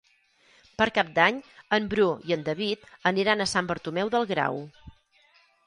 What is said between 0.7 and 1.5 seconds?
Per Cap d'Any